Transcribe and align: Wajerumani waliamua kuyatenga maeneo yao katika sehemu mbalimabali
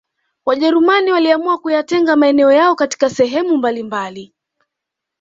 Wajerumani 0.45 1.11
waliamua 1.11 1.57
kuyatenga 1.57 2.15
maeneo 2.15 2.51
yao 2.51 2.75
katika 2.75 3.09
sehemu 3.09 3.57
mbalimabali 3.57 4.33